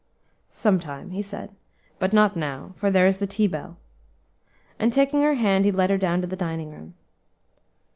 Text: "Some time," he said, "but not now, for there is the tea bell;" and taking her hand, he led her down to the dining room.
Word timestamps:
"Some 0.49 0.79
time," 0.79 1.11
he 1.11 1.21
said, 1.21 1.51
"but 1.99 2.11
not 2.11 2.35
now, 2.35 2.73
for 2.75 2.89
there 2.89 3.05
is 3.05 3.19
the 3.19 3.27
tea 3.27 3.45
bell;" 3.45 3.77
and 4.79 4.91
taking 4.91 5.21
her 5.21 5.35
hand, 5.35 5.63
he 5.63 5.71
led 5.71 5.91
her 5.91 5.97
down 5.99 6.21
to 6.21 6.27
the 6.27 6.35
dining 6.35 6.71
room. 6.71 6.95